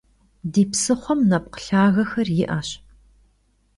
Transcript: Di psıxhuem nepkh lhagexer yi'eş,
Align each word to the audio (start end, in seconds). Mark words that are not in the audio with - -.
Di 0.53 0.63
psıxhuem 0.71 1.21
nepkh 1.29 1.59
lhagexer 1.67 2.27
yi'eş, 2.37 2.69